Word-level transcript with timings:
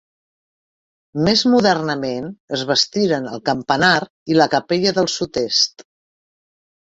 Més 1.27 1.41
modernament 1.55 2.25
es 2.57 2.63
bastiren 2.71 3.27
el 3.33 3.43
campanar 3.49 3.99
i 4.33 4.37
la 4.41 4.49
capella 4.55 4.95
del 5.01 5.11
sud-est. 5.17 5.85